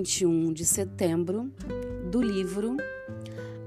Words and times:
21 0.00 0.54
de 0.54 0.64
setembro, 0.64 1.52
do 2.10 2.22
livro 2.22 2.74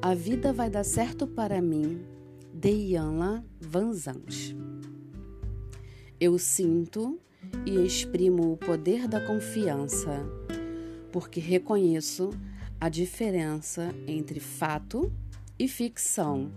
A 0.01 0.15
Vida 0.15 0.51
Vai 0.51 0.67
Dar 0.67 0.83
Certo 0.83 1.27
para 1.27 1.61
Mim, 1.61 2.03
de 2.51 2.71
Ianla 2.71 3.45
Vanzant. 3.61 4.55
Eu 6.19 6.39
sinto 6.39 7.19
e 7.67 7.85
exprimo 7.85 8.51
o 8.51 8.57
poder 8.57 9.07
da 9.07 9.21
confiança, 9.21 10.25
porque 11.11 11.39
reconheço 11.39 12.31
a 12.81 12.89
diferença 12.89 13.93
entre 14.07 14.39
fato 14.39 15.13
e 15.59 15.67
ficção. 15.67 16.51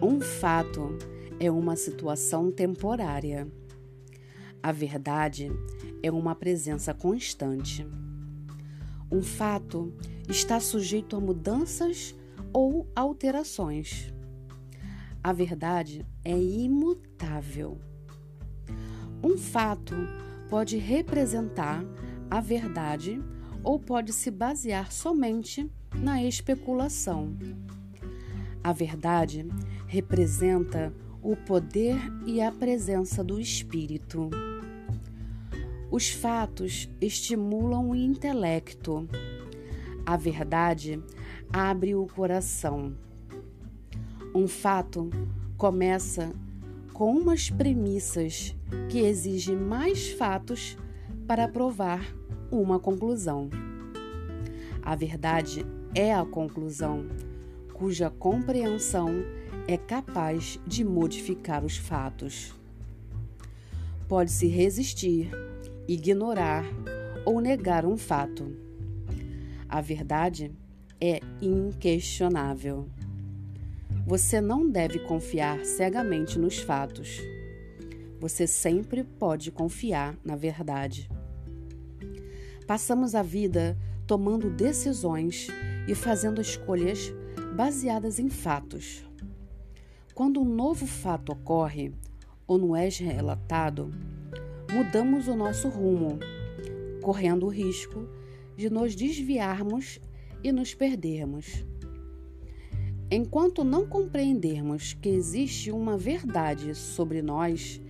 Um 0.00 0.22
fato 0.22 0.96
é 1.38 1.50
uma 1.50 1.76
situação 1.76 2.50
temporária. 2.50 3.46
A 4.62 4.72
verdade 4.72 5.50
é 6.02 6.10
uma 6.10 6.34
presença 6.34 6.92
constante. 6.92 7.86
Um 9.10 9.22
fato 9.22 9.92
está 10.28 10.60
sujeito 10.60 11.16
a 11.16 11.20
mudanças 11.20 12.14
ou 12.52 12.86
alterações. 12.94 14.12
A 15.22 15.32
verdade 15.32 16.06
é 16.24 16.38
imutável. 16.38 17.78
Um 19.22 19.36
fato 19.36 19.94
pode 20.48 20.76
representar 20.76 21.82
a 22.30 22.40
verdade 22.40 23.22
ou 23.62 23.78
pode 23.78 24.12
se 24.12 24.30
basear 24.30 24.92
somente 24.92 25.70
na 25.94 26.22
especulação. 26.22 27.36
A 28.62 28.72
verdade 28.72 29.46
representa 29.86 30.92
o 31.22 31.34
poder 31.34 31.96
e 32.26 32.40
a 32.40 32.52
presença 32.52 33.22
do 33.24 33.40
espírito. 33.40 34.30
Os 35.90 36.08
fatos 36.08 36.88
estimulam 37.00 37.90
o 37.90 37.96
intelecto. 37.96 39.08
A 40.06 40.16
verdade 40.16 41.02
abre 41.52 41.96
o 41.96 42.06
coração. 42.06 42.94
Um 44.32 44.46
fato 44.46 45.10
começa 45.56 46.32
com 46.92 47.12
umas 47.12 47.50
premissas 47.50 48.54
que 48.88 49.00
exigem 49.00 49.56
mais 49.56 50.10
fatos 50.12 50.78
para 51.26 51.48
provar 51.48 52.06
uma 52.52 52.78
conclusão. 52.78 53.50
A 54.80 54.94
verdade 54.94 55.66
é 55.92 56.14
a 56.14 56.24
conclusão, 56.24 57.08
cuja 57.74 58.08
compreensão 58.10 59.08
é 59.66 59.76
capaz 59.76 60.60
de 60.64 60.84
modificar 60.84 61.64
os 61.64 61.76
fatos. 61.76 62.54
Pode-se 64.08 64.46
resistir, 64.46 65.30
ignorar 65.92 66.64
ou 67.24 67.40
negar 67.40 67.84
um 67.84 67.96
fato. 67.96 68.56
A 69.68 69.80
verdade 69.80 70.52
é 71.00 71.20
inquestionável. 71.42 72.88
Você 74.06 74.40
não 74.40 74.70
deve 74.70 75.00
confiar 75.00 75.64
cegamente 75.64 76.38
nos 76.38 76.58
fatos. 76.58 77.20
Você 78.20 78.46
sempre 78.46 79.02
pode 79.02 79.50
confiar 79.50 80.16
na 80.24 80.36
verdade. 80.36 81.10
Passamos 82.68 83.16
a 83.16 83.22
vida 83.22 83.76
tomando 84.06 84.48
decisões 84.48 85.48
e 85.88 85.94
fazendo 85.96 86.40
escolhas 86.40 87.12
baseadas 87.56 88.20
em 88.20 88.28
fatos. 88.28 89.04
Quando 90.14 90.40
um 90.40 90.44
novo 90.44 90.86
fato 90.86 91.32
ocorre 91.32 91.92
ou 92.46 92.58
não 92.58 92.76
é 92.76 92.88
relatado, 92.88 93.90
mudamos 94.72 95.26
o 95.26 95.34
nosso 95.34 95.68
rumo, 95.68 96.18
correndo 97.02 97.46
o 97.46 97.48
risco 97.48 98.08
de 98.56 98.70
nos 98.70 98.94
desviarmos 98.94 99.98
e 100.44 100.52
nos 100.52 100.74
perdermos. 100.74 101.64
Enquanto 103.10 103.64
não 103.64 103.88
compreendermos 103.88 104.92
que 104.92 105.08
existe 105.08 105.72
uma 105.72 105.98
verdade 105.98 106.74
sobre 106.74 107.20
nós 107.20 107.80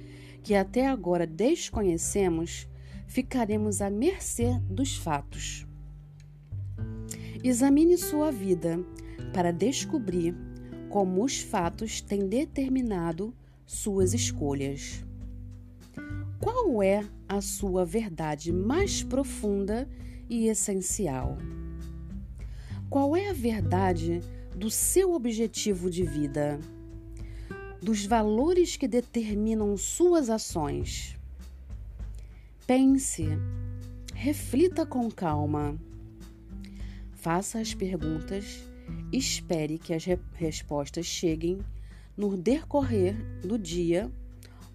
que 0.43 0.55
até 0.55 0.87
agora 0.87 1.27
desconhecemos, 1.27 2.67
ficaremos 3.07 3.83
à 3.83 3.91
mercê 3.91 4.59
dos 4.71 4.97
fatos. 4.97 5.67
Examine 7.45 7.99
sua 7.99 8.31
vida 8.31 8.83
para 9.35 9.53
descobrir 9.53 10.35
como 10.89 11.23
os 11.23 11.41
fatos 11.41 12.01
têm 12.01 12.27
determinado 12.27 13.35
suas 13.67 14.15
escolhas. 14.15 15.05
Qual 16.41 16.83
é 16.83 17.06
a 17.28 17.41
sua 17.41 17.84
verdade 17.84 18.53
mais 18.53 19.03
profunda 19.05 19.89
e 20.28 20.49
essencial? 20.49 21.39
Qual 22.89 23.15
é 23.15 23.31
a 23.31 23.33
verdade 23.33 24.21
do 24.56 24.71
seu 24.71 25.12
objetivo 25.12 25.91
de 25.91 26.03
vida? 26.03 26.59
Dos 27.81 28.05
valores 28.05 28.77
que 28.77 28.89
determinam 28.89 29.77
suas 29.77 30.28
ações? 30.28 31.17
Pense, 32.67 33.28
reflita 34.15 34.84
com 34.84 35.11
calma. 35.11 35.78
Faça 37.12 37.61
as 37.61 37.75
perguntas 37.75 38.71
Espere 39.12 39.78
que 39.78 39.93
as 39.93 40.05
re 40.05 40.19
respostas 40.34 41.07
cheguem 41.07 41.59
no 42.17 42.37
decorrer 42.37 43.17
do 43.41 43.59
dia 43.59 44.11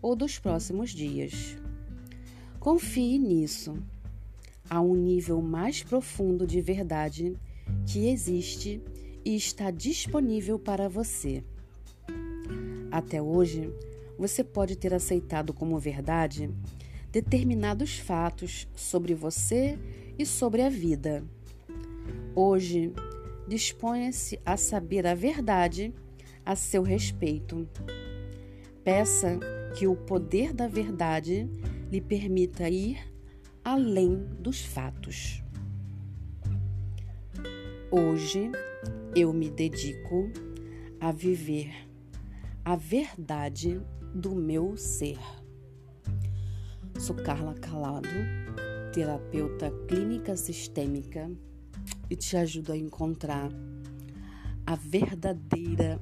ou 0.05 0.15
dos 0.15 0.37
próximos 0.37 0.91
dias. 0.91 1.57
Confie 2.59 3.17
nisso. 3.17 3.75
Há 4.69 4.79
um 4.79 4.93
nível 4.95 5.41
mais 5.41 5.81
profundo 5.81 6.45
de 6.45 6.61
verdade 6.61 7.35
que 7.87 8.07
existe 8.09 8.79
e 9.25 9.35
está 9.35 9.71
disponível 9.71 10.59
para 10.59 10.87
você. 10.87 11.43
Até 12.91 13.19
hoje, 13.19 13.73
você 14.15 14.43
pode 14.43 14.75
ter 14.75 14.93
aceitado 14.93 15.51
como 15.51 15.79
verdade 15.79 16.51
determinados 17.11 17.97
fatos 17.97 18.67
sobre 18.75 19.15
você 19.15 19.75
e 20.19 20.23
sobre 20.23 20.61
a 20.61 20.69
vida. 20.69 21.23
Hoje, 22.35 22.93
disponha-se 23.47 24.39
a 24.45 24.55
saber 24.55 25.07
a 25.07 25.15
verdade 25.15 25.91
a 26.45 26.55
seu 26.55 26.83
respeito. 26.83 27.67
Peça 28.83 29.39
que 29.75 29.85
o 29.85 29.95
poder 29.95 30.53
da 30.53 30.69
verdade 30.69 31.49
lhe 31.91 31.99
permita 31.99 32.69
ir 32.69 32.97
além 33.61 34.25
dos 34.39 34.61
fatos. 34.61 35.43
Hoje 37.91 38.51
eu 39.13 39.33
me 39.33 39.49
dedico 39.49 40.31
a 40.99 41.11
viver 41.11 41.73
a 42.63 42.77
verdade 42.77 43.81
do 44.13 44.33
meu 44.33 44.77
ser. 44.77 45.19
Sou 46.97 47.15
Carla 47.17 47.53
Calado, 47.55 48.07
terapeuta 48.93 49.69
clínica 49.89 50.37
sistêmica 50.37 51.29
e 52.09 52.15
te 52.15 52.37
ajuda 52.37 52.73
a 52.73 52.77
encontrar 52.77 53.49
a 54.65 54.75
verdadeira 54.75 55.99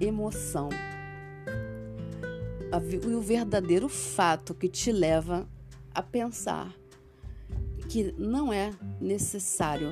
emoção 0.00 0.68
e 2.72 3.14
o 3.14 3.20
verdadeiro 3.20 3.88
fato 3.88 4.54
que 4.54 4.68
te 4.68 4.90
leva 4.90 5.46
a 5.94 6.02
pensar 6.02 6.74
que 7.88 8.14
não 8.16 8.50
é 8.52 8.70
necessário 8.98 9.90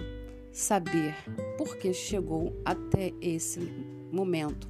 saber 0.52 1.14
por 1.58 1.76
que 1.76 1.92
chegou 1.92 2.58
até 2.64 3.12
esse 3.20 3.60
momento 4.10 4.68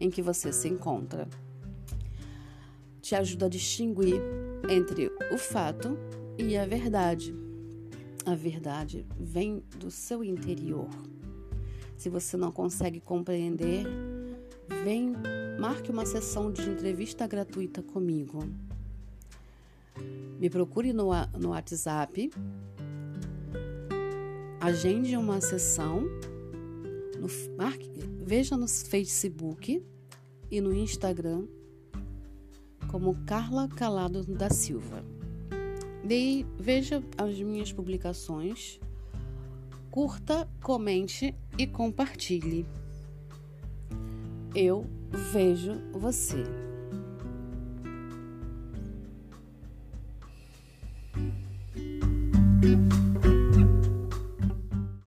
em 0.00 0.10
que 0.10 0.22
você 0.22 0.52
se 0.52 0.68
encontra. 0.68 1.28
Te 3.00 3.14
ajuda 3.14 3.46
a 3.46 3.48
distinguir 3.48 4.20
entre 4.68 5.10
o 5.32 5.36
fato 5.36 5.98
e 6.38 6.56
a 6.56 6.64
verdade. 6.64 7.34
A 8.24 8.34
verdade 8.34 9.04
vem 9.18 9.62
do 9.76 9.90
seu 9.90 10.24
interior. 10.24 10.88
Se 11.96 12.08
você 12.08 12.36
não 12.36 12.50
consegue 12.50 13.00
compreender, 13.00 13.84
vem, 14.84 15.12
marque 15.58 15.90
uma 15.90 16.06
sessão 16.06 16.50
de 16.50 16.62
entrevista 16.62 17.26
gratuita 17.26 17.82
comigo. 17.82 18.48
Me 20.38 20.50
procure 20.50 20.92
no, 20.92 21.10
no 21.38 21.50
WhatsApp, 21.50 22.30
agende 24.60 25.16
uma 25.16 25.40
sessão, 25.40 26.04
no, 27.18 27.28
marque, 27.56 27.88
veja 28.24 28.56
no 28.56 28.66
Facebook 28.66 29.84
e 30.50 30.60
no 30.60 30.74
Instagram 30.74 31.46
como 32.90 33.16
Carla 33.24 33.68
Calado 33.68 34.24
da 34.24 34.50
Silva. 34.50 35.04
Dei, 36.04 36.44
veja 36.58 37.02
as 37.16 37.38
minhas 37.38 37.72
publicações, 37.72 38.80
curta, 39.90 40.48
comente 40.60 41.34
e 41.56 41.66
compartilhe. 41.66 42.66
Eu 44.54 44.84
vejo 45.12 45.80
você. 45.92 46.44
Música 52.62 53.11